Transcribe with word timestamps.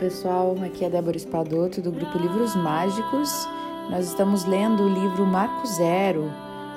Pessoal, 0.00 0.56
aqui 0.64 0.82
é 0.82 0.88
Débora 0.88 1.18
Espadoto 1.18 1.82
do 1.82 1.92
grupo 1.92 2.16
Livros 2.16 2.56
Mágicos. 2.56 3.46
Nós 3.90 4.06
estamos 4.06 4.46
lendo 4.46 4.84
o 4.84 4.88
livro 4.88 5.26
Marco 5.26 5.66
Zero 5.66 6.32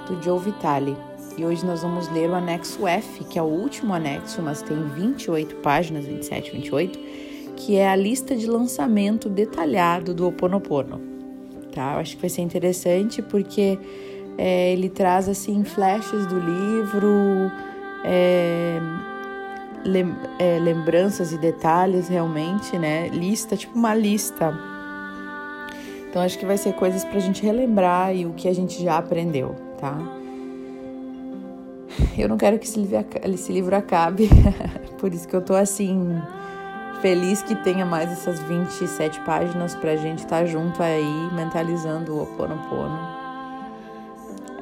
do 0.05 0.21
Joe 0.21 0.37
Vitale 0.39 0.93
e 1.37 1.45
hoje 1.45 1.65
nós 1.65 1.81
vamos 1.81 2.11
ler 2.11 2.29
o 2.29 2.35
anexo 2.35 2.85
F, 2.85 3.23
que 3.23 3.39
é 3.39 3.41
o 3.41 3.45
último 3.45 3.93
anexo, 3.93 4.41
mas 4.41 4.61
tem 4.61 4.77
28 4.89 5.55
páginas, 5.55 6.05
27, 6.05 6.51
28, 6.51 6.99
que 7.55 7.77
é 7.77 7.87
a 7.87 7.95
lista 7.95 8.35
de 8.35 8.45
lançamento 8.45 9.29
detalhado 9.29 10.13
do 10.13 10.27
Oponopono. 10.27 10.99
Tá? 11.73 11.93
Eu 11.93 11.99
acho 11.99 12.17
que 12.17 12.21
vai 12.21 12.29
ser 12.29 12.41
interessante 12.41 13.21
porque 13.21 13.79
é, 14.37 14.73
ele 14.73 14.89
traz 14.89 15.29
assim 15.29 15.63
flashes 15.63 16.25
do 16.25 16.37
livro. 16.37 17.49
É, 18.03 18.81
lem, 19.85 20.15
é, 20.39 20.59
lembranças 20.59 21.31
e 21.31 21.37
detalhes 21.37 22.07
realmente, 22.07 22.77
né? 22.77 23.07
Lista, 23.09 23.55
tipo 23.55 23.77
uma 23.77 23.93
lista. 23.93 24.57
Então 26.09 26.21
acho 26.21 26.37
que 26.37 26.45
vai 26.45 26.57
ser 26.57 26.73
coisas 26.73 27.03
pra 27.03 27.19
gente 27.19 27.43
relembrar 27.43 28.15
e 28.15 28.25
o 28.25 28.33
que 28.33 28.47
a 28.47 28.53
gente 28.53 28.83
já 28.83 28.97
aprendeu, 28.97 29.55
tá? 29.79 29.97
Eu 32.17 32.29
não 32.29 32.37
quero 32.37 32.59
que 32.59 32.65
esse 32.65 32.79
livro, 32.79 33.05
esse 33.23 33.51
livro 33.51 33.75
acabe, 33.75 34.29
por 34.99 35.13
isso 35.13 35.27
que 35.27 35.35
eu 35.35 35.41
tô 35.41 35.55
assim, 35.55 36.21
feliz 37.01 37.41
que 37.41 37.55
tenha 37.55 37.85
mais 37.85 38.11
essas 38.11 38.39
27 38.43 39.19
páginas 39.21 39.75
pra 39.75 39.95
gente 39.95 40.19
estar 40.19 40.39
tá 40.39 40.45
junto 40.45 40.81
aí, 40.81 41.29
mentalizando 41.33 42.13
o 42.13 42.19
Ho 42.19 42.23
Oponopono. 42.23 43.12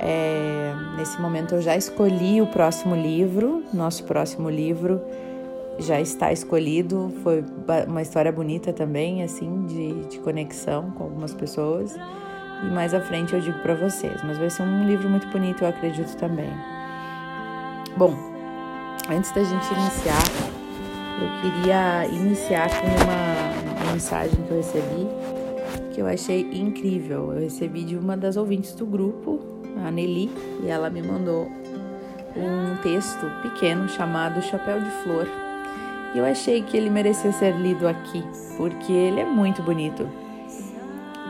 É, 0.04 0.74
nesse 0.98 1.22
momento 1.22 1.54
eu 1.54 1.62
já 1.62 1.78
escolhi 1.78 2.42
o 2.42 2.48
próximo 2.48 2.96
livro, 2.96 3.64
nosso 3.72 4.04
próximo 4.06 4.50
livro 4.50 5.00
já 5.78 6.02
está 6.02 6.32
escolhido. 6.32 7.14
Foi 7.22 7.44
uma 7.88 8.02
história 8.02 8.32
bonita 8.32 8.74
também, 8.74 9.24
assim, 9.24 9.66
de, 9.68 10.10
de 10.10 10.20
conexão 10.20 10.92
com 10.92 11.04
algumas 11.04 11.34
pessoas. 11.36 11.96
E 12.64 12.66
mais 12.66 12.94
à 12.94 13.02
frente 13.02 13.34
eu 13.34 13.42
digo 13.42 13.60
para 13.60 13.76
vocês, 13.76 14.22
mas 14.24 14.38
vai 14.38 14.50
ser 14.50 14.64
um 14.64 14.88
livro 14.88 15.08
muito 15.08 15.28
bonito, 15.28 15.64
eu 15.64 15.68
acredito 15.68 16.16
também. 16.18 16.50
Bom, 17.96 18.16
antes 19.10 19.32
da 19.32 19.44
gente 19.44 19.74
iniciar, 19.74 20.24
eu 21.22 21.42
queria 21.42 22.08
iniciar 22.08 22.70
com 22.70 22.88
uma 22.88 23.92
mensagem 23.94 24.42
que 24.44 24.52
eu 24.52 24.58
recebi 24.58 25.08
que 25.92 26.02
eu 26.02 26.08
achei 26.08 26.42
incrível. 26.54 27.34
Eu 27.34 27.42
recebi 27.42 27.84
de 27.84 27.96
uma 27.96 28.16
das 28.18 28.38
ouvintes 28.38 28.74
do 28.74 28.86
grupo, 28.86 29.40
a 29.86 29.92
Nelly, 29.92 30.30
e 30.64 30.68
ela 30.68 30.90
me 30.90 31.02
mandou 31.02 31.50
um 32.36 32.76
texto 32.82 33.26
pequeno 33.42 33.88
chamado 33.90 34.42
Chapéu 34.42 34.80
de 34.80 34.90
Flor. 35.04 35.28
E 36.14 36.18
eu 36.18 36.26
achei 36.26 36.62
que 36.62 36.76
ele 36.76 36.90
merecia 36.90 37.32
ser 37.32 37.56
lido 37.56 37.88
aqui, 37.88 38.24
porque 38.58 38.92
ele 38.92 39.22
é 39.22 39.26
muito 39.26 39.62
bonito. 39.62 40.08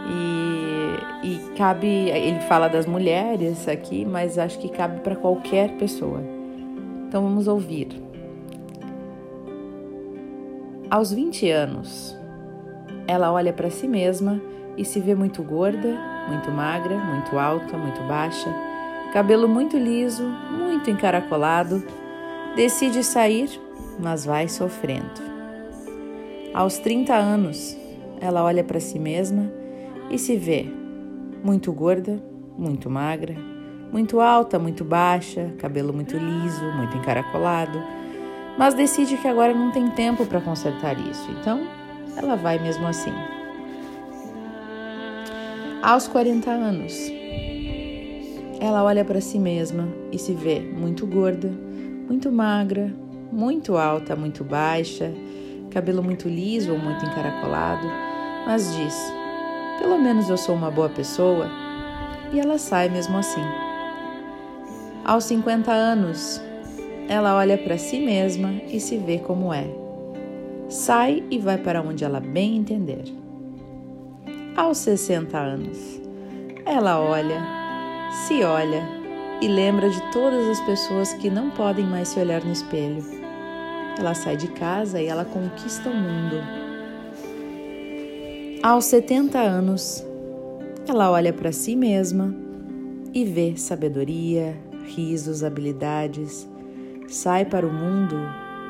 E, 0.07 1.27
e 1.27 1.55
cabe, 1.55 1.87
ele 1.87 2.39
fala 2.41 2.67
das 2.67 2.85
mulheres 2.85 3.67
aqui, 3.67 4.05
mas 4.05 4.37
acho 4.37 4.59
que 4.59 4.69
cabe 4.69 5.01
para 5.01 5.15
qualquer 5.15 5.71
pessoa. 5.77 6.21
Então 7.07 7.23
vamos 7.23 7.47
ouvir. 7.47 7.89
Aos 10.89 11.13
20 11.13 11.49
anos, 11.49 12.17
ela 13.07 13.31
olha 13.31 13.53
para 13.53 13.69
si 13.69 13.87
mesma 13.87 14.41
e 14.77 14.83
se 14.83 14.99
vê 14.99 15.13
muito 15.15 15.43
gorda, 15.43 16.10
muito 16.27 16.51
magra, 16.51 16.95
muito 16.95 17.37
alta, 17.37 17.77
muito 17.77 18.01
baixa, 18.03 18.49
cabelo 19.13 19.47
muito 19.47 19.77
liso, 19.77 20.23
muito 20.51 20.89
encaracolado. 20.89 21.83
Decide 22.55 23.03
sair, 23.03 23.49
mas 23.99 24.25
vai 24.25 24.47
sofrendo. 24.47 25.31
Aos 26.53 26.77
30 26.77 27.13
anos, 27.15 27.77
ela 28.19 28.43
olha 28.43 28.63
para 28.63 28.79
si 28.79 28.99
mesma 28.99 29.51
e 30.09 30.17
se 30.17 30.35
vê 30.35 30.65
muito 31.43 31.71
gorda, 31.71 32.21
muito 32.57 32.89
magra, 32.89 33.35
muito 33.91 34.19
alta, 34.19 34.59
muito 34.59 34.83
baixa, 34.83 35.53
cabelo 35.57 35.93
muito 35.93 36.17
liso, 36.17 36.63
muito 36.73 36.97
encaracolado, 36.97 37.81
mas 38.57 38.73
decide 38.73 39.17
que 39.17 39.27
agora 39.27 39.53
não 39.53 39.71
tem 39.71 39.89
tempo 39.91 40.25
para 40.25 40.41
consertar 40.41 40.97
isso, 40.99 41.29
então 41.39 41.61
ela 42.17 42.35
vai 42.35 42.59
mesmo 42.59 42.85
assim 42.85 43.13
aos 45.81 46.07
40 46.07 46.49
anos. 46.51 47.11
Ela 48.59 48.83
olha 48.83 49.03
para 49.03 49.19
si 49.19 49.39
mesma 49.39 49.87
e 50.11 50.19
se 50.19 50.33
vê 50.33 50.59
muito 50.59 51.07
gorda, 51.07 51.49
muito 52.07 52.31
magra, 52.31 52.93
muito 53.31 53.75
alta, 53.75 54.15
muito 54.15 54.43
baixa, 54.43 55.11
cabelo 55.71 56.03
muito 56.03 56.29
liso 56.29 56.71
ou 56.71 56.77
muito 56.77 57.03
encaracolado, 57.03 57.87
mas 58.45 58.75
diz: 58.75 58.95
pelo 59.79 59.97
menos 59.97 60.29
eu 60.29 60.37
sou 60.37 60.53
uma 60.53 60.69
boa 60.69 60.89
pessoa. 60.89 61.49
E 62.31 62.39
ela 62.39 62.57
sai 62.57 62.87
mesmo 62.87 63.17
assim. 63.17 63.43
Aos 65.03 65.25
50 65.25 65.71
anos, 65.71 66.41
ela 67.09 67.35
olha 67.35 67.57
para 67.57 67.77
si 67.77 67.99
mesma 67.99 68.53
e 68.69 68.79
se 68.79 68.97
vê 68.97 69.17
como 69.17 69.53
é. 69.53 69.65
Sai 70.69 71.23
e 71.29 71.37
vai 71.39 71.57
para 71.57 71.81
onde 71.81 72.05
ela 72.05 72.21
bem 72.21 72.55
entender 72.55 73.20
aos 74.55 74.79
60 74.79 75.37
anos. 75.37 76.01
Ela 76.65 76.99
olha, 76.99 77.41
se 78.27 78.43
olha 78.43 78.83
e 79.41 79.47
lembra 79.47 79.89
de 79.89 80.11
todas 80.11 80.47
as 80.47 80.59
pessoas 80.61 81.13
que 81.13 81.29
não 81.29 81.49
podem 81.51 81.85
mais 81.85 82.09
se 82.09 82.19
olhar 82.19 82.43
no 82.43 82.51
espelho. 82.51 83.03
Ela 83.97 84.13
sai 84.13 84.37
de 84.37 84.47
casa 84.49 85.01
e 85.01 85.07
ela 85.07 85.25
conquista 85.25 85.89
o 85.89 85.93
mundo. 85.93 86.37
Aos 88.63 88.85
70 88.85 89.39
anos, 89.39 90.05
ela 90.87 91.09
olha 91.11 91.33
para 91.33 91.51
si 91.51 91.75
mesma 91.75 92.35
e 93.13 93.25
vê 93.25 93.57
sabedoria, 93.57 94.55
risos, 94.95 95.43
habilidades, 95.43 96.47
sai 97.07 97.45
para 97.45 97.65
o 97.65 97.73
mundo 97.73 98.15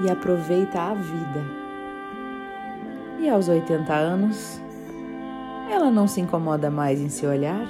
e 0.06 0.10
aproveita 0.10 0.80
a 0.80 0.94
vida. 0.94 1.62
E 3.20 3.30
aos 3.30 3.50
80 3.50 3.94
anos, 3.94 4.62
ela 5.72 5.90
não 5.90 6.08
se 6.08 6.20
incomoda 6.20 6.70
mais 6.70 7.00
em 7.00 7.10
se 7.10 7.26
olhar? 7.26 7.66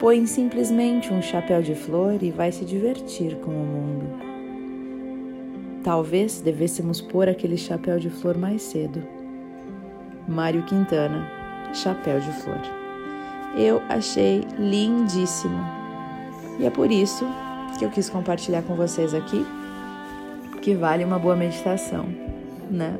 Põe 0.00 0.26
simplesmente 0.26 1.12
um 1.12 1.22
chapéu 1.22 1.62
de 1.62 1.74
flor 1.74 2.22
e 2.22 2.30
vai 2.30 2.50
se 2.50 2.64
divertir 2.64 3.36
com 3.36 3.52
o 3.52 3.64
mundo. 3.64 4.06
Talvez 5.84 6.40
devêssemos 6.40 7.00
pôr 7.00 7.28
aquele 7.28 7.56
chapéu 7.56 7.98
de 7.98 8.10
flor 8.10 8.36
mais 8.36 8.62
cedo. 8.62 9.02
Mário 10.28 10.62
Quintana, 10.64 11.28
Chapéu 11.72 12.20
de 12.20 12.30
Flor. 12.32 12.60
Eu 13.56 13.82
achei 13.88 14.42
lindíssimo. 14.58 15.58
E 16.58 16.66
é 16.66 16.70
por 16.70 16.90
isso 16.90 17.24
que 17.78 17.84
eu 17.84 17.90
quis 17.90 18.08
compartilhar 18.08 18.62
com 18.62 18.74
vocês 18.74 19.14
aqui 19.14 19.44
que 20.60 20.74
vale 20.74 21.04
uma 21.04 21.18
boa 21.18 21.34
meditação, 21.34 22.06
né? 22.70 22.96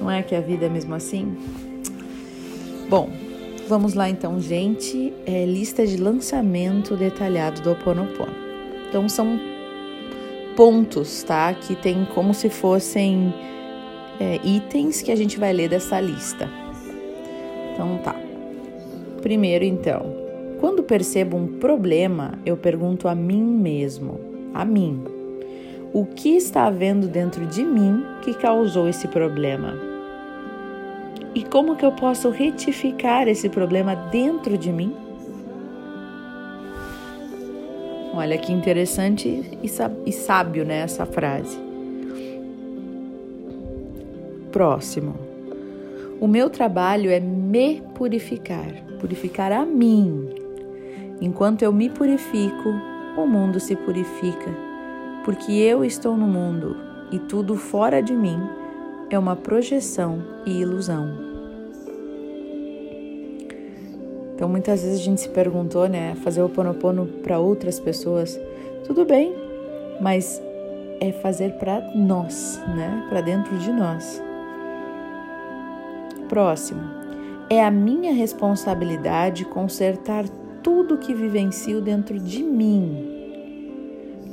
Não 0.00 0.10
é 0.10 0.22
que 0.22 0.34
a 0.34 0.40
vida 0.40 0.66
é 0.66 0.68
mesmo 0.68 0.94
assim? 0.94 1.36
Bom, 2.88 3.10
vamos 3.68 3.92
lá 3.92 4.08
então, 4.08 4.40
gente. 4.40 5.12
É 5.26 5.44
lista 5.44 5.86
de 5.86 5.98
lançamento 5.98 6.96
detalhado 6.96 7.60
do 7.60 7.72
Oponopono. 7.72 8.32
Então 8.88 9.06
são 9.10 9.38
pontos, 10.56 11.22
tá? 11.22 11.52
Que 11.52 11.76
tem 11.76 12.06
como 12.14 12.32
se 12.32 12.48
fossem 12.48 13.34
é, 14.18 14.40
itens 14.42 15.02
que 15.02 15.12
a 15.12 15.16
gente 15.16 15.38
vai 15.38 15.52
ler 15.52 15.68
dessa 15.68 16.00
lista. 16.00 16.48
Então 17.74 17.98
tá. 17.98 18.16
Primeiro, 19.20 19.66
então, 19.66 20.06
quando 20.58 20.82
percebo 20.82 21.36
um 21.36 21.58
problema, 21.58 22.38
eu 22.46 22.56
pergunto 22.56 23.06
a 23.06 23.14
mim 23.14 23.42
mesmo, 23.42 24.18
a 24.54 24.64
mim, 24.64 25.04
o 25.92 26.06
que 26.06 26.30
está 26.30 26.64
havendo 26.64 27.06
dentro 27.06 27.44
de 27.44 27.62
mim 27.62 28.02
que 28.22 28.32
causou 28.32 28.88
esse 28.88 29.06
problema? 29.08 29.87
E 31.38 31.44
como 31.44 31.76
que 31.76 31.84
eu 31.84 31.92
posso 31.92 32.30
retificar 32.30 33.28
esse 33.28 33.48
problema 33.48 33.94
dentro 33.94 34.58
de 34.58 34.72
mim? 34.72 34.92
Olha 38.12 38.36
que 38.36 38.52
interessante 38.52 39.56
e 40.04 40.12
sábio 40.12 40.64
né, 40.64 40.80
essa 40.80 41.06
frase. 41.06 41.56
Próximo. 44.50 45.14
O 46.20 46.26
meu 46.26 46.50
trabalho 46.50 47.08
é 47.08 47.20
me 47.20 47.82
purificar, 47.94 48.74
purificar 48.98 49.52
a 49.52 49.64
mim. 49.64 50.28
Enquanto 51.20 51.62
eu 51.62 51.72
me 51.72 51.88
purifico, 51.88 52.68
o 53.16 53.24
mundo 53.28 53.60
se 53.60 53.76
purifica, 53.76 54.50
porque 55.24 55.52
eu 55.52 55.84
estou 55.84 56.16
no 56.16 56.26
mundo 56.26 56.76
e 57.12 57.18
tudo 57.20 57.54
fora 57.54 58.02
de 58.02 58.12
mim 58.12 58.40
é 59.08 59.16
uma 59.16 59.36
projeção 59.36 60.20
e 60.44 60.60
ilusão. 60.62 61.27
Então 64.38 64.48
muitas 64.48 64.84
vezes 64.84 65.00
a 65.00 65.02
gente 65.02 65.20
se 65.20 65.28
perguntou, 65.30 65.88
né, 65.88 66.14
fazer 66.22 66.40
o 66.42 66.48
ponopono 66.48 67.06
para 67.24 67.40
outras 67.40 67.80
pessoas, 67.80 68.40
tudo 68.86 69.04
bem, 69.04 69.34
mas 70.00 70.40
é 71.00 71.10
fazer 71.10 71.54
para 71.54 71.80
nós, 71.96 72.62
né, 72.68 73.04
para 73.08 73.20
dentro 73.20 73.58
de 73.58 73.72
nós. 73.72 74.22
Próximo. 76.28 76.80
É 77.50 77.64
a 77.64 77.68
minha 77.68 78.12
responsabilidade 78.12 79.44
consertar 79.44 80.24
tudo 80.62 80.98
que 80.98 81.12
vivencio 81.12 81.80
dentro 81.80 82.16
de 82.16 82.40
mim 82.40 83.08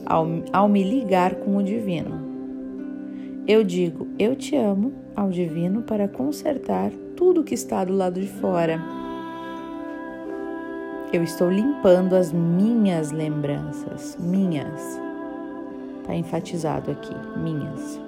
ao, 0.05 0.27
ao 0.53 0.69
me 0.69 0.83
ligar 0.83 1.33
com 1.33 1.57
o 1.57 1.63
divino. 1.63 2.23
Eu 3.47 3.63
digo 3.63 4.07
eu 4.19 4.35
te 4.35 4.55
amo 4.55 4.93
ao 5.15 5.31
divino 5.31 5.81
para 5.81 6.07
consertar 6.07 6.91
tudo 7.15 7.43
que 7.43 7.55
está 7.55 7.83
do 7.83 7.93
lado 7.93 8.21
de 8.21 8.27
fora. 8.27 9.04
Eu 11.15 11.23
estou 11.23 11.49
limpando 11.49 12.13
as 12.13 12.33
minhas 12.33 13.09
lembranças, 13.09 14.17
minhas. 14.19 14.99
Está 16.01 16.13
enfatizado 16.13 16.91
aqui, 16.91 17.15
minhas. 17.37 18.01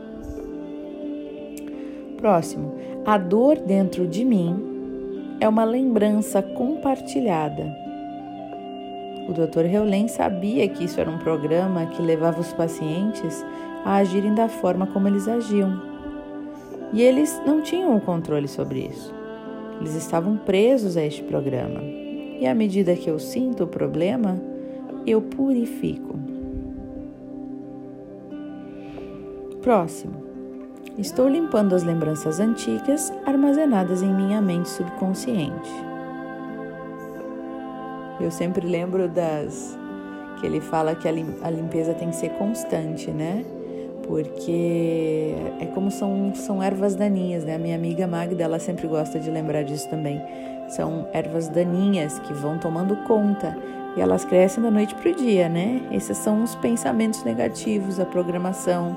Próximo, 2.18 2.76
a 3.06 3.18
dor 3.18 3.60
dentro 3.60 4.06
de 4.06 4.26
mim 4.26 5.38
é 5.40 5.48
uma 5.48 5.64
lembrança 5.64 6.42
compartilhada. 6.42 7.74
O 9.30 9.32
Dr. 9.32 9.74
Heulen 9.74 10.10
sabia 10.10 10.68
que 10.68 10.84
isso 10.84 11.00
era 11.00 11.10
um 11.10 11.18
programa 11.18 11.86
que 11.86 12.02
levava 12.02 12.42
os 12.42 12.52
pacientes 12.52 13.42
a 13.86 13.96
agirem 13.96 14.36
da 14.36 14.50
forma 14.50 14.86
como 14.86 15.08
eles 15.08 15.30
agiam. 15.30 15.82
E 16.92 17.02
eles 17.02 17.42
não 17.46 17.62
tinham 17.62 17.96
o 17.96 18.02
controle 18.02 18.50
sobre 18.50 18.80
isso. 18.80 19.16
Eles 19.80 19.96
estavam 19.96 20.36
presos 20.36 20.98
a 20.98 21.06
este 21.06 21.24
programa. 21.24 22.07
E 22.40 22.46
à 22.46 22.54
medida 22.54 22.96
que 22.96 23.10
eu 23.10 23.18
sinto 23.18 23.64
o 23.64 23.68
problema, 23.68 24.40
eu 25.06 25.22
purifico. 25.22 26.20
Próximo. 29.62 30.26
Estou 30.98 31.28
limpando 31.28 31.76
as 31.76 31.84
lembranças 31.84 32.40
antigas 32.40 33.12
armazenadas 33.26 34.02
em 34.02 34.14
minha 34.14 34.42
mente 34.42 34.70
subconsciente. 34.70 35.70
Eu 38.20 38.32
sempre 38.32 38.66
lembro 38.66 39.08
das 39.08 39.78
que 40.40 40.46
ele 40.46 40.60
fala 40.60 40.96
que 40.96 41.08
a 41.08 41.50
limpeza 41.50 41.94
tem 41.94 42.10
que 42.10 42.16
ser 42.16 42.30
constante, 42.32 43.12
né? 43.12 43.44
Porque 44.08 45.36
é 45.60 45.66
como 45.66 45.92
são, 45.92 46.34
são 46.34 46.64
ervas 46.64 46.96
daninhas, 46.96 47.44
né? 47.44 47.56
A 47.56 47.60
minha 47.60 47.76
amiga 47.76 48.08
Magda, 48.08 48.42
ela 48.44 48.58
sempre 48.58 48.88
gosta 48.88 49.20
de 49.20 49.30
lembrar 49.30 49.64
disso 49.64 49.90
também. 49.90 50.22
São 50.70 51.08
ervas 51.14 51.50
daninhas 51.50 52.18
que 52.20 52.34
vão 52.34 52.58
tomando 52.58 52.96
conta 53.06 53.56
e 53.98 54.02
elas 54.02 54.24
crescem 54.24 54.64
da 54.64 54.72
noite 54.72 54.96
para 54.96 55.10
o 55.10 55.16
dia, 55.16 55.50
né? 55.50 55.82
Esses 55.92 56.18
são 56.18 56.44
os 56.44 56.56
pensamentos 56.56 57.24
negativos, 57.24 58.00
a 58.00 58.06
programação, 58.06 58.96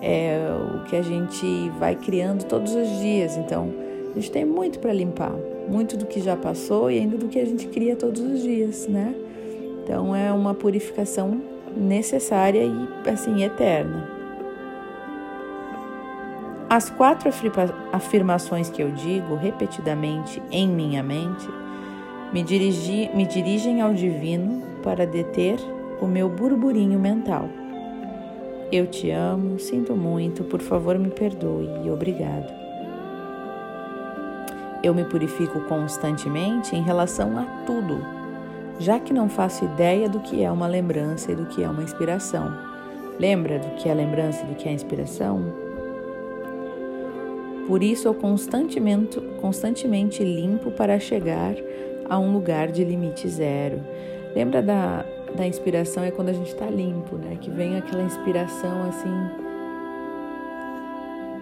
é 0.00 0.38
o 0.74 0.84
que 0.84 0.94
a 0.94 1.02
gente 1.02 1.70
vai 1.78 1.96
criando 1.96 2.44
todos 2.44 2.74
os 2.74 2.88
dias. 3.00 3.36
Então, 3.36 3.72
a 4.12 4.14
gente 4.14 4.30
tem 4.30 4.44
muito 4.44 4.78
para 4.78 4.92
limpar, 4.92 5.34
muito 5.68 5.96
do 5.96 6.06
que 6.06 6.20
já 6.20 6.36
passou 6.36 6.90
e 6.90 6.98
ainda 6.98 7.16
do 7.16 7.28
que 7.28 7.38
a 7.38 7.44
gente 7.44 7.66
cria 7.68 7.96
todos 7.96 8.20
os 8.20 8.42
dias, 8.42 8.86
né? 8.86 9.14
Então, 9.82 10.14
é 10.14 10.32
uma 10.32 10.54
purificação 10.54 11.40
necessária 11.76 12.62
e 12.62 13.08
assim 13.08 13.42
eterna. 13.42 14.15
As 16.68 16.90
quatro 16.90 17.30
afirmações 17.92 18.68
que 18.68 18.82
eu 18.82 18.90
digo 18.90 19.36
repetidamente 19.36 20.42
em 20.50 20.66
minha 20.66 21.00
mente 21.00 21.48
me, 22.32 22.42
dirigi, 22.42 23.08
me 23.14 23.24
dirigem 23.24 23.80
ao 23.80 23.94
divino 23.94 24.62
para 24.82 25.06
deter 25.06 25.60
o 26.00 26.08
meu 26.08 26.28
burburinho 26.28 26.98
mental. 26.98 27.48
Eu 28.72 28.88
te 28.88 29.12
amo, 29.12 29.60
sinto 29.60 29.94
muito, 29.94 30.42
por 30.42 30.60
favor 30.60 30.98
me 30.98 31.08
perdoe 31.08 31.68
e 31.84 31.90
obrigado. 31.90 32.52
Eu 34.82 34.92
me 34.92 35.04
purifico 35.04 35.60
constantemente 35.68 36.74
em 36.74 36.82
relação 36.82 37.38
a 37.38 37.44
tudo, 37.64 38.04
já 38.80 38.98
que 38.98 39.12
não 39.12 39.28
faço 39.28 39.64
ideia 39.64 40.08
do 40.08 40.18
que 40.18 40.42
é 40.42 40.50
uma 40.50 40.66
lembrança 40.66 41.30
e 41.30 41.36
do 41.36 41.46
que 41.46 41.62
é 41.62 41.68
uma 41.68 41.84
inspiração. 41.84 42.52
Lembra 43.20 43.60
do 43.60 43.76
que 43.76 43.88
é 43.88 43.94
lembrança 43.94 44.42
e 44.44 44.48
do 44.48 44.56
que 44.56 44.68
é 44.68 44.72
inspiração? 44.72 45.65
Por 47.66 47.82
isso 47.82 48.06
eu 48.06 48.14
constantemente, 48.14 49.20
constantemente 49.40 50.22
limpo 50.22 50.70
para 50.70 50.98
chegar 50.98 51.54
a 52.08 52.18
um 52.18 52.32
lugar 52.32 52.68
de 52.68 52.84
limite 52.84 53.28
zero. 53.28 53.80
Lembra 54.34 54.62
da, 54.62 55.04
da 55.34 55.46
inspiração 55.46 56.04
é 56.04 56.10
quando 56.10 56.28
a 56.28 56.32
gente 56.32 56.48
está 56.52 56.66
limpo, 56.66 57.16
né? 57.16 57.36
Que 57.40 57.50
vem 57.50 57.76
aquela 57.76 58.02
inspiração 58.02 58.88
assim 58.88 59.46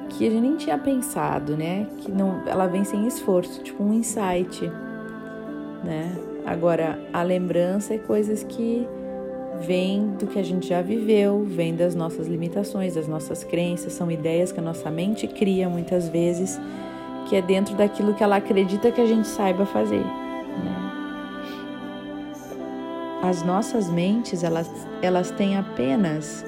que 0.08 0.26
a 0.26 0.30
gente 0.30 0.40
nem 0.40 0.56
tinha 0.56 0.78
pensado, 0.78 1.56
né? 1.56 1.86
Que 1.98 2.10
não, 2.10 2.42
ela 2.46 2.66
vem 2.66 2.84
sem 2.84 3.06
esforço, 3.06 3.62
tipo 3.62 3.82
um 3.82 3.92
insight, 3.92 4.70
né? 5.82 6.16
Agora 6.46 6.98
a 7.12 7.22
lembrança 7.22 7.94
é 7.94 7.98
coisas 7.98 8.44
que 8.44 8.86
vêm 9.60 10.08
do 10.18 10.26
que 10.26 10.38
a 10.38 10.42
gente 10.42 10.68
já 10.68 10.82
viveu, 10.82 11.44
vem 11.44 11.74
das 11.74 11.94
nossas 11.94 12.26
limitações, 12.26 12.94
das 12.94 13.08
nossas 13.08 13.44
crenças, 13.44 13.92
são 13.92 14.10
ideias 14.10 14.52
que 14.52 14.60
a 14.60 14.62
nossa 14.62 14.90
mente 14.90 15.26
cria 15.26 15.68
muitas 15.68 16.08
vezes, 16.08 16.60
que 17.28 17.36
é 17.36 17.42
dentro 17.42 17.74
daquilo 17.74 18.14
que 18.14 18.22
ela 18.22 18.36
acredita 18.36 18.90
que 18.90 19.00
a 19.00 19.06
gente 19.06 19.26
saiba 19.28 19.64
fazer. 19.66 20.00
Né? 20.00 20.84
As 23.22 23.42
nossas 23.42 23.88
mentes, 23.88 24.44
elas, 24.44 24.70
elas 25.00 25.30
têm 25.30 25.56
apenas 25.56 26.44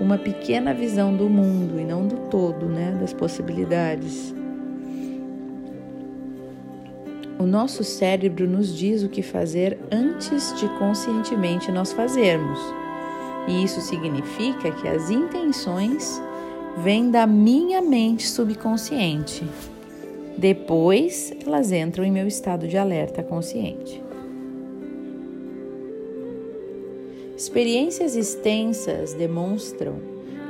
uma 0.00 0.18
pequena 0.18 0.74
visão 0.74 1.14
do 1.14 1.28
mundo 1.28 1.78
e 1.78 1.84
não 1.84 2.06
do 2.06 2.16
todo, 2.28 2.66
né, 2.66 2.96
das 3.00 3.12
possibilidades. 3.12 4.34
O 7.40 7.46
nosso 7.46 7.82
cérebro 7.82 8.46
nos 8.46 8.76
diz 8.76 9.02
o 9.02 9.08
que 9.08 9.22
fazer 9.22 9.78
antes 9.90 10.54
de 10.60 10.68
conscientemente 10.78 11.72
nós 11.72 11.90
fazermos. 11.90 12.60
E 13.48 13.64
isso 13.64 13.80
significa 13.80 14.70
que 14.70 14.86
as 14.86 15.10
intenções 15.10 16.20
vêm 16.84 17.10
da 17.10 17.26
minha 17.26 17.80
mente 17.80 18.28
subconsciente. 18.28 19.42
Depois, 20.36 21.32
elas 21.46 21.72
entram 21.72 22.04
em 22.04 22.12
meu 22.12 22.28
estado 22.28 22.68
de 22.68 22.76
alerta 22.76 23.22
consciente. 23.22 24.02
Experiências 27.34 28.16
extensas 28.16 29.14
demonstram 29.14 29.94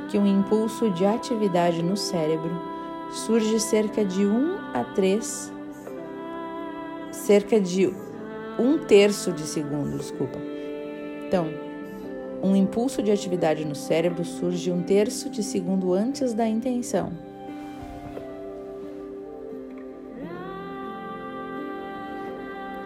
que 0.09 0.17
um 0.17 0.27
impulso 0.27 0.89
de 0.89 1.05
atividade 1.05 1.81
no 1.81 1.95
cérebro 1.95 2.51
surge 3.11 3.61
cerca 3.61 4.03
de 4.03 4.25
1 4.25 4.57
a 4.73 4.83
3, 4.83 5.60
cerca 7.31 7.61
de 7.61 7.87
um 8.59 8.77
terço 8.77 9.31
de 9.31 9.43
segundo, 9.43 9.97
desculpa. 9.97 10.37
Então, 11.25 11.47
um 12.43 12.53
impulso 12.57 13.01
de 13.01 13.09
atividade 13.09 13.63
no 13.63 13.73
cérebro 13.73 14.25
surge 14.25 14.69
um 14.69 14.83
terço 14.83 15.29
de 15.29 15.41
segundo 15.41 15.93
antes 15.93 16.33
da 16.33 16.45
intenção. 16.45 17.13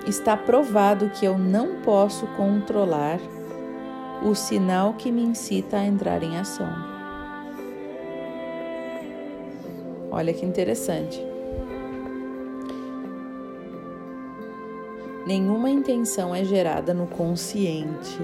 Está 0.05 0.37
provado 0.37 1.09
que 1.09 1.25
eu 1.25 1.39
não 1.39 1.81
posso 1.81 2.27
controlar 2.37 3.19
o 4.23 4.35
sinal 4.35 4.93
que 4.93 5.11
me 5.11 5.23
incita 5.23 5.77
a 5.77 5.83
entrar 5.83 6.21
em 6.21 6.37
ação. 6.37 6.71
Olha 10.11 10.31
que 10.31 10.45
interessante. 10.45 11.34
Nenhuma 15.25 15.71
intenção 15.71 16.35
é 16.35 16.43
gerada 16.43 16.93
no 16.93 17.07
consciente. 17.07 18.19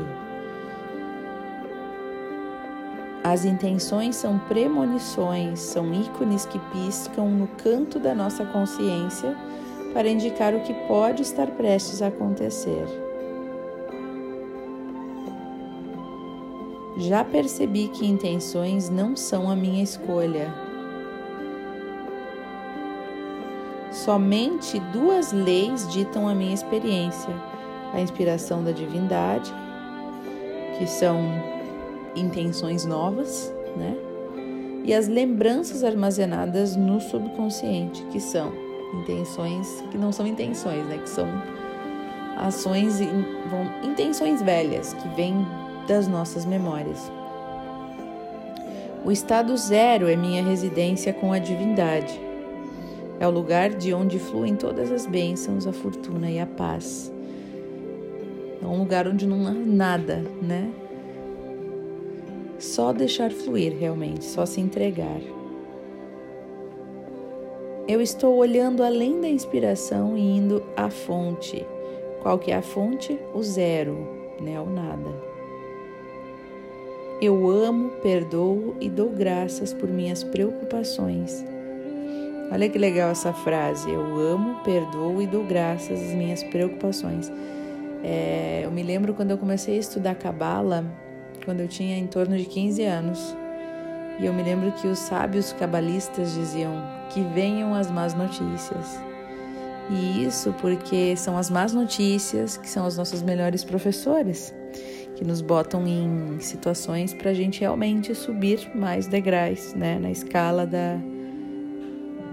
As 3.23 3.43
intenções 3.43 4.15
são 4.15 4.37
premonições, 4.37 5.59
são 5.59 5.93
ícones 5.93 6.45
que 6.45 6.59
piscam 6.71 7.29
no 7.29 7.47
canto 7.47 7.97
da 7.97 8.13
nossa 8.13 8.45
consciência 8.45 9.35
para 9.93 10.09
indicar 10.09 10.53
o 10.53 10.61
que 10.61 10.73
pode 10.87 11.23
estar 11.23 11.47
prestes 11.47 12.01
a 12.03 12.07
acontecer. 12.07 12.85
Já 16.97 17.23
percebi 17.23 17.87
que 17.87 18.05
intenções 18.05 18.89
não 18.89 19.15
são 19.15 19.49
a 19.49 19.55
minha 19.55 19.83
escolha. 19.83 20.70
Somente 24.03 24.79
duas 24.91 25.31
leis 25.31 25.87
ditam 25.91 26.27
a 26.27 26.33
minha 26.33 26.55
experiência: 26.55 27.29
a 27.93 28.01
inspiração 28.01 28.63
da 28.63 28.71
divindade, 28.71 29.53
que 30.79 30.87
são 30.87 31.19
intenções 32.15 32.83
novas, 32.83 33.53
né? 33.77 33.95
E 34.83 34.91
as 34.91 35.07
lembranças 35.07 35.83
armazenadas 35.83 36.75
no 36.75 36.99
subconsciente, 36.99 38.03
que 38.05 38.19
são 38.19 38.51
intenções 39.03 39.83
que 39.91 39.99
não 39.99 40.11
são 40.11 40.25
intenções, 40.25 40.83
né? 40.87 40.97
Que 40.97 41.09
são 41.09 41.27
ações, 42.37 42.99
intenções 43.83 44.41
velhas 44.41 44.93
que 44.93 45.07
vêm 45.09 45.45
das 45.87 46.07
nossas 46.07 46.43
memórias. 46.43 47.11
O 49.05 49.11
estado 49.11 49.55
zero 49.57 50.07
é 50.07 50.15
minha 50.15 50.43
residência 50.43 51.13
com 51.13 51.31
a 51.31 51.37
divindade. 51.37 52.30
É 53.21 53.27
o 53.27 53.29
lugar 53.29 53.69
de 53.69 53.93
onde 53.93 54.17
fluem 54.17 54.55
todas 54.55 54.91
as 54.91 55.05
bênçãos, 55.05 55.67
a 55.67 55.71
fortuna 55.71 56.31
e 56.31 56.39
a 56.39 56.45
paz. 56.47 57.13
É 58.59 58.65
um 58.65 58.79
lugar 58.79 59.07
onde 59.07 59.27
não 59.27 59.45
há 59.45 59.51
nada, 59.51 60.23
né? 60.41 60.71
Só 62.57 62.91
deixar 62.91 63.31
fluir 63.31 63.77
realmente, 63.77 64.25
só 64.25 64.43
se 64.43 64.59
entregar. 64.59 65.21
Eu 67.87 68.01
estou 68.01 68.37
olhando 68.37 68.81
além 68.81 69.21
da 69.21 69.29
inspiração 69.29 70.17
e 70.17 70.37
indo 70.37 70.63
à 70.75 70.89
fonte. 70.89 71.63
Qual 72.23 72.39
que 72.39 72.51
é 72.51 72.55
a 72.55 72.63
fonte? 72.63 73.19
O 73.35 73.43
zero, 73.43 73.99
né? 74.41 74.59
O 74.59 74.65
nada. 74.65 75.11
Eu 77.21 77.47
amo, 77.51 77.91
perdoo 78.01 78.75
e 78.81 78.89
dou 78.89 79.11
graças 79.11 79.75
por 79.75 79.87
minhas 79.87 80.23
preocupações. 80.23 81.50
Olha 82.51 82.67
que 82.67 82.77
legal 82.77 83.11
essa 83.11 83.31
frase. 83.31 83.89
Eu 83.89 84.17
amo, 84.17 84.61
perdoo 84.63 85.21
e 85.21 85.27
dou 85.27 85.45
graças 85.45 86.01
às 86.01 86.13
minhas 86.13 86.43
preocupações. 86.43 87.31
É, 88.03 88.61
eu 88.65 88.71
me 88.71 88.83
lembro 88.83 89.13
quando 89.13 89.31
eu 89.31 89.37
comecei 89.37 89.77
a 89.77 89.79
estudar 89.79 90.15
Cabala, 90.15 90.83
quando 91.45 91.61
eu 91.61 91.67
tinha 91.69 91.97
em 91.97 92.07
torno 92.07 92.37
de 92.37 92.43
15 92.43 92.83
anos. 92.83 93.37
E 94.19 94.25
eu 94.25 94.33
me 94.33 94.43
lembro 94.43 94.71
que 94.73 94.87
os 94.87 94.99
sábios 94.99 95.53
cabalistas 95.53 96.33
diziam 96.33 96.73
que 97.09 97.21
venham 97.21 97.73
as 97.73 97.89
más 97.89 98.13
notícias. 98.13 98.99
E 99.89 100.25
isso 100.25 100.53
porque 100.59 101.15
são 101.15 101.37
as 101.37 101.49
más 101.49 101.73
notícias 101.73 102.57
que 102.57 102.69
são 102.69 102.85
os 102.85 102.97
nossos 102.97 103.21
melhores 103.21 103.63
professores, 103.63 104.53
que 105.15 105.23
nos 105.23 105.41
botam 105.41 105.87
em 105.87 106.37
situações 106.39 107.13
para 107.13 107.31
a 107.31 107.33
gente 107.33 107.61
realmente 107.61 108.13
subir 108.13 108.69
mais 108.75 109.07
degraus 109.07 109.73
né, 109.73 109.97
na 109.99 110.11
escala 110.11 110.65
da, 110.67 110.97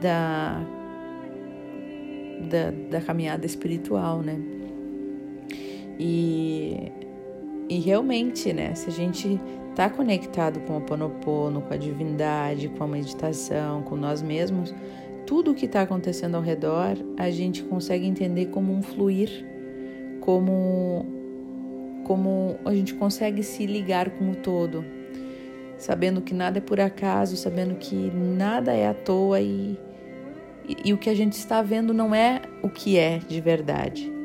da, 0.01 0.61
da, 2.49 2.71
da 2.91 3.01
caminhada 3.01 3.45
espiritual. 3.45 4.23
Né? 4.23 4.39
E, 5.99 6.93
e 7.69 7.79
realmente, 7.81 8.53
né, 8.53 8.75
se 8.75 8.89
a 8.89 8.93
gente 8.93 9.41
está 9.71 9.91
conectado 9.91 10.61
com 10.61 10.77
o 10.77 10.81
Ponopono, 10.81 11.63
com 11.63 11.75
a 11.75 11.77
divindade, 11.77 12.69
com 12.69 12.85
a 12.85 12.87
meditação, 12.87 13.83
com 13.83 13.97
nós 13.97 14.23
mesmos, 14.23 14.75
tudo 15.27 15.51
o 15.51 15.55
que 15.55 15.67
está 15.67 15.83
acontecendo 15.83 16.37
ao 16.37 16.43
redor 16.43 16.97
a 17.17 17.31
gente 17.31 17.63
consegue 17.63 18.07
entender 18.07 18.47
como 18.47 18.73
um 18.73 18.83
fluir, 18.83 19.47
como, 20.21 21.05
como 22.05 22.57
a 22.65 22.75
gente 22.75 22.95
consegue 22.95 23.43
se 23.43 23.67
ligar 23.67 24.11
com 24.11 24.31
o 24.31 24.35
todo, 24.35 24.85
sabendo 25.77 26.23
que 26.23 26.35
nada 26.35 26.59
é 26.59 26.61
por 26.61 26.81
acaso, 26.81 27.37
sabendo 27.37 27.77
que 27.77 27.95
nada 27.95 28.73
é 28.73 28.89
à 28.89 28.95
toa 28.95 29.41
e, 29.41 29.79
e, 30.85 30.93
o 30.93 30.99
que 30.99 31.09
a 31.09 31.15
gente 31.15 31.33
está 31.33 31.63
vendo 31.63 31.95
não 31.95 32.15
é 32.15 32.43
o 32.63 32.69
que 32.69 32.99
é 32.99 33.19
de 33.19 33.41
verdade 33.41 34.19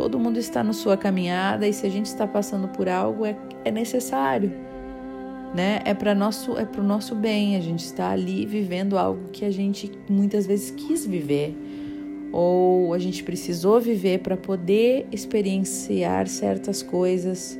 Todo 0.00 0.18
mundo 0.18 0.38
está 0.38 0.62
na 0.62 0.72
sua 0.72 0.96
caminhada 0.96 1.66
e 1.66 1.72
se 1.72 1.86
a 1.86 1.90
gente 1.90 2.06
está 2.06 2.26
passando 2.26 2.68
por 2.68 2.88
algo 2.88 3.26
é, 3.26 3.36
é 3.64 3.70
necessário, 3.70 4.50
né? 5.54 5.80
É 5.84 5.92
para 5.92 6.14
nosso 6.14 6.56
é 6.56 6.64
para 6.64 6.80
o 6.80 6.84
nosso 6.84 7.14
bem. 7.14 7.56
A 7.56 7.60
gente 7.60 7.84
está 7.84 8.10
ali 8.10 8.46
vivendo 8.46 8.96
algo 8.96 9.28
que 9.30 9.44
a 9.44 9.50
gente 9.50 9.90
muitas 10.08 10.46
vezes 10.46 10.70
quis 10.70 11.04
viver 11.04 11.54
ou 12.32 12.94
a 12.94 12.98
gente 12.98 13.24
precisou 13.24 13.78
viver 13.78 14.20
para 14.20 14.36
poder 14.38 15.06
experienciar 15.12 16.28
certas 16.28 16.82
coisas, 16.82 17.58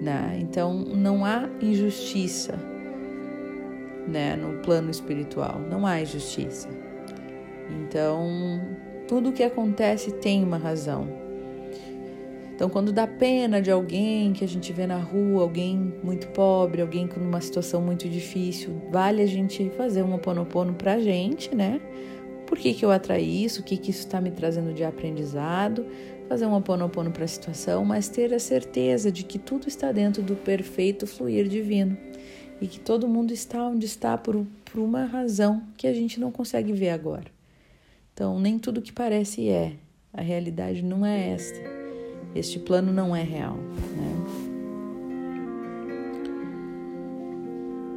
né? 0.00 0.38
Então 0.40 0.72
não 0.72 1.24
há 1.24 1.48
injustiça, 1.60 2.58
né? 4.08 4.34
No 4.36 4.62
plano 4.62 4.90
espiritual 4.90 5.60
não 5.68 5.84
há 5.84 6.00
injustiça. 6.00 6.68
Então 7.70 8.60
tudo 9.06 9.30
o 9.30 9.32
que 9.32 9.42
acontece 9.42 10.12
tem 10.12 10.42
uma 10.42 10.56
razão. 10.56 11.06
Então, 12.54 12.70
quando 12.70 12.92
dá 12.92 13.06
pena 13.06 13.60
de 13.60 13.70
alguém 13.70 14.32
que 14.32 14.44
a 14.44 14.48
gente 14.48 14.72
vê 14.72 14.86
na 14.86 14.98
rua, 14.98 15.42
alguém 15.42 15.94
muito 16.02 16.28
pobre, 16.28 16.80
alguém 16.80 17.06
com 17.08 17.18
uma 17.18 17.40
situação 17.40 17.80
muito 17.80 18.08
difícil, 18.08 18.80
vale 18.90 19.20
a 19.20 19.26
gente 19.26 19.68
fazer 19.70 20.02
um 20.02 20.14
oponopono 20.14 20.72
pra 20.74 20.98
gente, 20.98 21.54
né? 21.54 21.80
Por 22.46 22.56
que, 22.56 22.72
que 22.72 22.84
eu 22.84 22.90
atraí 22.90 23.44
isso? 23.44 23.62
O 23.62 23.64
que, 23.64 23.76
que 23.76 23.90
isso 23.90 24.00
está 24.00 24.20
me 24.20 24.30
trazendo 24.30 24.72
de 24.72 24.84
aprendizado? 24.84 25.84
Fazer 26.28 26.46
um 26.46 26.54
oponopono 26.54 27.10
para 27.10 27.24
a 27.24 27.28
situação, 27.28 27.84
mas 27.84 28.08
ter 28.08 28.32
a 28.32 28.38
certeza 28.38 29.10
de 29.10 29.24
que 29.24 29.38
tudo 29.38 29.66
está 29.66 29.90
dentro 29.90 30.22
do 30.22 30.36
perfeito 30.36 31.06
fluir 31.06 31.48
divino 31.48 31.96
e 32.60 32.66
que 32.66 32.78
todo 32.78 33.08
mundo 33.08 33.32
está 33.32 33.66
onde 33.66 33.86
está 33.86 34.16
por, 34.16 34.46
por 34.64 34.80
uma 34.80 35.04
razão 35.04 35.62
que 35.76 35.86
a 35.86 35.92
gente 35.92 36.20
não 36.20 36.30
consegue 36.30 36.72
ver 36.72 36.90
agora. 36.90 37.41
Então, 38.14 38.38
nem 38.38 38.58
tudo 38.58 38.82
que 38.82 38.92
parece 38.92 39.48
é. 39.48 39.72
A 40.12 40.20
realidade 40.20 40.82
não 40.82 41.04
é 41.06 41.30
esta. 41.30 41.58
Este 42.34 42.58
plano 42.58 42.92
não 42.92 43.16
é 43.16 43.22
real. 43.22 43.56
Né? 43.56 44.12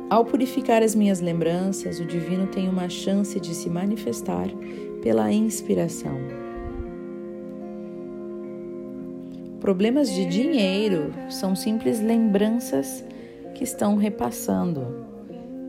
Ao 0.10 0.24
purificar 0.24 0.82
as 0.82 0.96
minhas 0.96 1.20
lembranças, 1.20 2.00
o 2.00 2.06
divino 2.06 2.48
tem 2.48 2.70
uma 2.70 2.88
chance 2.88 3.38
de 3.40 3.54
se 3.54 3.70
manifestar 3.70 4.48
pela 5.02 5.32
inspiração. 5.32 6.18
Problemas 9.60 10.10
de 10.10 10.26
dinheiro 10.26 11.14
são 11.30 11.56
simples 11.56 12.00
lembranças 12.00 13.04
que 13.56 13.64
estão 13.64 13.98
repassando. 13.98 15.06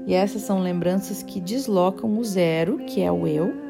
E 0.07 0.15
essas 0.15 0.43
são 0.43 0.61
lembranças 0.61 1.23
que 1.23 1.41
deslocam 1.41 2.17
o 2.17 2.23
zero, 2.23 2.79
que 2.79 3.01
é 3.01 3.11
o 3.11 3.27
eu. 3.27 3.66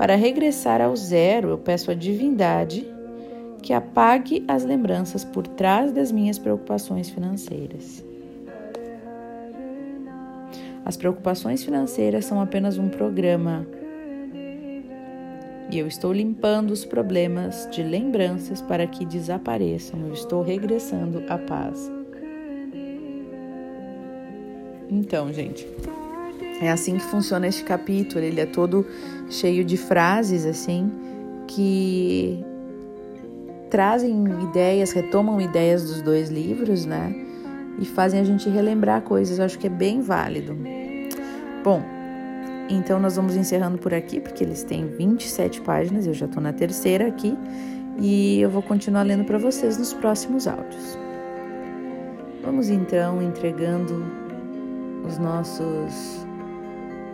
Para 0.00 0.16
regressar 0.16 0.80
ao 0.80 0.96
zero, 0.96 1.50
eu 1.50 1.58
peço 1.58 1.90
à 1.90 1.94
divindade 1.94 2.90
que 3.60 3.74
apague 3.74 4.42
as 4.48 4.64
lembranças 4.64 5.26
por 5.26 5.46
trás 5.46 5.92
das 5.92 6.10
minhas 6.10 6.38
preocupações 6.38 7.10
financeiras. 7.10 8.02
As 10.86 10.96
preocupações 10.96 11.62
financeiras 11.62 12.24
são 12.24 12.40
apenas 12.40 12.78
um 12.78 12.88
programa 12.88 13.66
e 15.70 15.78
eu 15.78 15.86
estou 15.86 16.14
limpando 16.14 16.70
os 16.70 16.82
problemas 16.82 17.68
de 17.70 17.82
lembranças 17.82 18.62
para 18.62 18.86
que 18.86 19.04
desapareçam. 19.04 20.00
Eu 20.06 20.14
estou 20.14 20.42
regressando 20.42 21.22
à 21.28 21.36
paz. 21.36 21.92
Então, 24.88 25.30
gente, 25.30 25.68
é 26.60 26.70
assim 26.70 26.96
que 26.96 27.04
funciona 27.04 27.46
este 27.46 27.64
capítulo. 27.64 28.22
Ele 28.22 28.40
é 28.40 28.46
todo 28.46 28.86
cheio 29.28 29.64
de 29.64 29.76
frases 29.76 30.44
assim 30.44 30.92
que 31.48 32.44
trazem 33.70 34.24
ideias, 34.42 34.92
retomam 34.92 35.40
ideias 35.40 35.84
dos 35.84 36.02
dois 36.02 36.28
livros, 36.28 36.84
né? 36.84 37.14
E 37.78 37.84
fazem 37.86 38.20
a 38.20 38.24
gente 38.24 38.48
relembrar 38.48 39.02
coisas. 39.02 39.38
Eu 39.38 39.44
acho 39.44 39.58
que 39.58 39.66
é 39.66 39.70
bem 39.70 40.02
válido. 40.02 40.56
Bom, 41.64 41.82
então 42.68 43.00
nós 43.00 43.16
vamos 43.16 43.36
encerrando 43.36 43.78
por 43.78 43.94
aqui, 43.94 44.20
porque 44.20 44.44
eles 44.44 44.62
têm 44.62 44.86
27 44.86 45.60
páginas, 45.62 46.06
eu 46.06 46.14
já 46.14 46.26
estou 46.26 46.42
na 46.42 46.52
terceira 46.52 47.06
aqui, 47.06 47.36
e 47.98 48.40
eu 48.40 48.50
vou 48.50 48.62
continuar 48.62 49.02
lendo 49.02 49.24
para 49.24 49.38
vocês 49.38 49.76
nos 49.76 49.92
próximos 49.94 50.46
áudios. 50.46 50.98
Vamos 52.42 52.70
então 52.70 53.22
entregando 53.22 54.04
os 55.06 55.18
nossos 55.18 56.26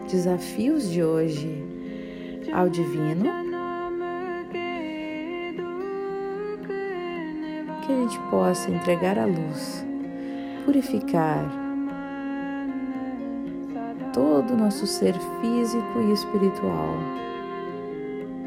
desafios 0.07 0.89
de 0.91 1.03
hoje 1.03 1.65
ao 2.53 2.69
Divino 2.69 3.25
que 7.87 7.93
a 7.93 7.97
gente 7.97 8.19
possa 8.31 8.71
entregar 8.71 9.19
a 9.19 9.27
luz, 9.27 9.87
purificar 10.65 11.45
todo 14.13 14.55
o 14.55 14.57
nosso 14.57 14.87
ser 14.87 15.15
físico 15.41 16.01
e 16.01 16.13
espiritual. 16.13 16.97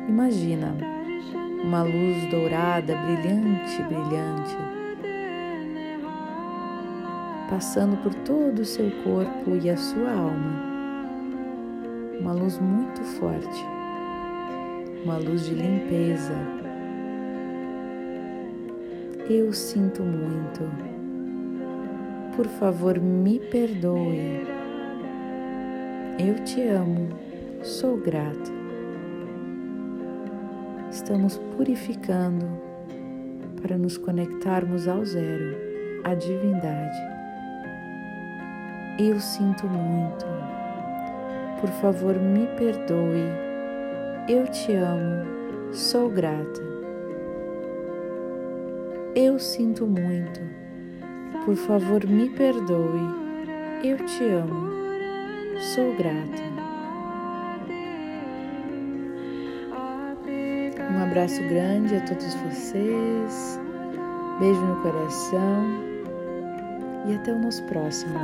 Imagina 0.08 0.76
uma 1.64 1.84
luz 1.84 2.30
dourada, 2.30 2.96
brilhante, 2.96 3.82
brilhante, 3.84 4.58
passando 7.50 7.96
por 8.04 8.14
todo 8.16 8.60
o 8.60 8.66
seu 8.66 8.92
corpo 9.04 9.56
e 9.62 9.70
a 9.70 9.78
sua 9.78 10.12
alma. 10.12 10.79
Uma 12.20 12.34
luz 12.34 12.60
muito 12.60 13.02
forte, 13.02 13.66
uma 15.04 15.18
luz 15.18 15.46
de 15.46 15.54
limpeza, 15.54 16.34
eu 19.30 19.54
sinto 19.54 20.02
muito. 20.02 20.62
Por 22.36 22.48
favor, 22.48 23.00
me 23.00 23.40
perdoe. 23.40 24.48
Eu 26.18 26.44
te 26.44 26.64
amo. 26.64 27.10
Sou 27.62 27.98
grato. 27.98 28.52
Estamos 30.90 31.38
purificando 31.56 32.48
para 33.62 33.78
nos 33.78 33.98
conectarmos 33.98 34.88
ao 34.88 35.06
zero, 35.06 35.56
à 36.04 36.16
divindade. 36.16 36.98
Eu 38.98 39.20
sinto 39.20 39.68
muito. 39.68 40.26
Por 41.60 41.70
favor, 41.82 42.16
me 42.16 42.48
perdoe. 42.58 43.26
Eu 44.30 44.48
te 44.48 44.74
amo, 44.74 45.26
sou 45.74 46.10
grata. 46.10 46.62
Eu 49.14 49.38
sinto 49.38 49.86
muito. 49.86 50.40
Por 51.44 51.56
favor, 51.56 52.06
me 52.06 52.30
perdoe. 52.30 53.02
Eu 53.84 53.98
te 54.06 54.24
amo, 54.24 54.72
sou 55.60 55.96
grata. 55.96 56.50
Um 60.92 61.04
abraço 61.04 61.42
grande 61.44 61.96
a 61.96 62.02
todos 62.02 62.34
vocês. 62.36 63.60
Beijo 64.40 64.62
no 64.62 64.82
coração 64.82 65.66
e 67.08 67.16
até 67.16 67.34
o 67.34 67.40
nosso 67.40 67.64
próximo. 67.64 68.18